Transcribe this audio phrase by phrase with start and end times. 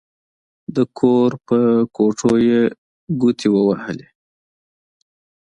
[0.75, 1.57] د کور په
[1.95, 2.61] کوټو يې
[3.21, 4.07] ګوتې ووهلې.